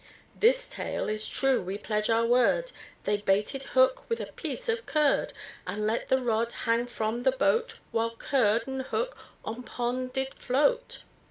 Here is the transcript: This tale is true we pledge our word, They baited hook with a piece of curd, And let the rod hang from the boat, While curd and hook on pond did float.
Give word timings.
This 0.35 0.65
tale 0.67 1.07
is 1.09 1.27
true 1.27 1.61
we 1.61 1.77
pledge 1.77 2.09
our 2.09 2.25
word, 2.25 2.71
They 3.03 3.17
baited 3.17 3.65
hook 3.75 4.09
with 4.09 4.19
a 4.19 4.25
piece 4.31 4.67
of 4.67 4.87
curd, 4.87 5.31
And 5.67 5.85
let 5.85 6.09
the 6.09 6.19
rod 6.23 6.51
hang 6.63 6.87
from 6.87 7.21
the 7.21 7.31
boat, 7.33 7.75
While 7.91 8.15
curd 8.15 8.65
and 8.67 8.81
hook 8.81 9.15
on 9.45 9.61
pond 9.61 10.11
did 10.11 10.33
float. 10.33 11.03